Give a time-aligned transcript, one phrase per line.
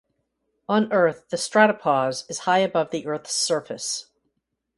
[0.67, 4.07] On Earth, the stratopause is high above the Earth's surface.